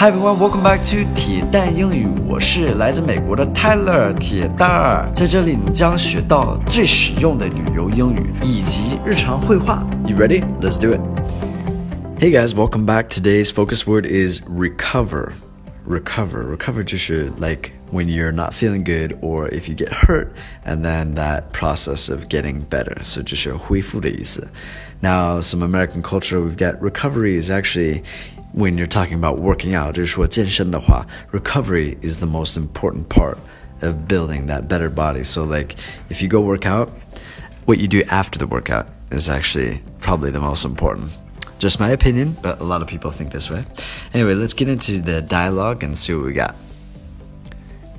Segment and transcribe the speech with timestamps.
[0.00, 2.08] Hi everyone, welcome back to 铁蛋英语。
[2.26, 9.86] 我是来自美国的 Tyler 铁蛋儿，在这里你将学到最实用的旅游英语以及日常会话。
[10.06, 10.42] You ready?
[10.62, 11.00] Let's do it.
[12.18, 13.10] Hey guys, welcome back.
[13.10, 15.34] Today's focus word is recover.
[15.86, 16.56] Recover.
[16.56, 20.28] Recover 就是 like when you're not feeling good or if you get hurt
[20.64, 22.96] and then that process of getting better.
[23.02, 24.48] So 就是恢复的意思。
[25.02, 28.02] Now, some American culture, we've got recovery is actually
[28.53, 33.37] when you're talking about working out, 就是说健身的话, recovery is the most important part
[33.81, 35.23] of building that better body.
[35.23, 35.75] So like
[36.09, 36.89] if you go work out,
[37.65, 41.11] what you do after the workout is actually probably the most important.
[41.57, 43.63] Just my opinion, but a lot of people think this way.
[44.13, 46.55] Anyway, let's get into the dialogue and see what we got.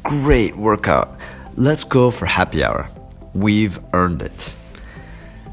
[0.03, 1.19] Great workout.
[1.57, 2.89] Let's go for happy hour.
[3.35, 4.57] We've earned it.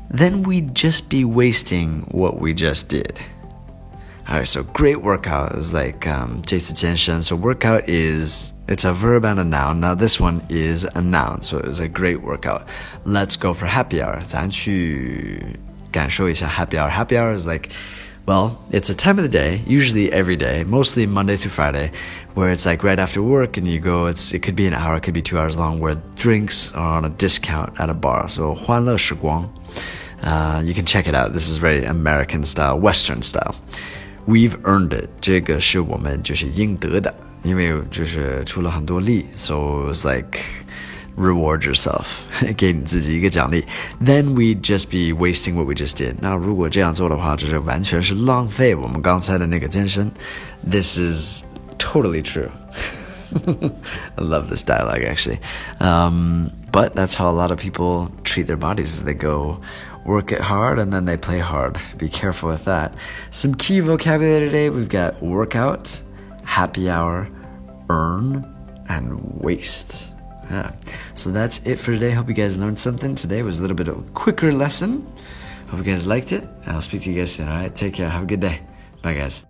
[0.09, 3.20] Then we'd just be wasting what we just did.
[4.27, 7.22] All right, so great workout is like um, 这次健身.
[7.22, 9.82] So workout is it's a verb and a noun.
[9.82, 12.63] Now this one is a noun, so it's a great workout.
[13.05, 14.20] Let's go for happy hour.
[14.26, 15.60] 咱去
[15.91, 16.90] 感受一下 happy hour.
[16.90, 17.70] Happy hour is like
[18.26, 21.91] well, it's a time of the day, usually every day, mostly Monday through Friday,
[22.35, 24.96] where it's like right after work and you go, it's it could be an hour,
[24.96, 28.29] it could be two hours long, where drinks are on a discount at a bar.
[28.29, 29.49] So 欢乐时光.
[30.24, 31.34] Uh, you can check it out.
[31.34, 33.55] This is very American style, Western style.
[34.27, 35.10] We've earned it.
[35.20, 40.40] 这个是我们就是应得的，因为就是出了很多力，so it's like
[41.18, 42.05] reward yourself，
[42.55, 43.66] 给你自己一个奖励。
[44.02, 46.16] Then we'd just be wasting what we just did。
[46.21, 50.10] 那如果这样做的话，这是完全是浪费我们刚才的那个健身。
[50.66, 51.43] This is
[51.77, 52.49] totally true.
[53.35, 55.40] I love this dialogue actually.
[55.79, 59.04] Um, but that's how a lot of people treat their bodies.
[59.04, 59.57] They go
[60.09, 61.78] work it hard and then they play hard.
[61.98, 62.95] Be careful with that.
[63.30, 66.03] Some key vocabulary today we've got workout,
[66.44, 67.28] happy hour,
[67.91, 68.44] earn,
[68.88, 70.14] and waste.
[70.50, 70.72] Yeah.
[71.12, 72.10] So that's it for today.
[72.10, 73.14] Hope you guys learned something.
[73.14, 75.06] Today was a little bit of a quicker lesson.
[75.68, 76.42] Hope you guys liked it.
[76.66, 77.48] I'll speak to you guys soon.
[77.48, 77.74] All right.
[77.74, 78.08] Take care.
[78.08, 78.62] Have a good day.
[79.02, 79.44] Bye, guys.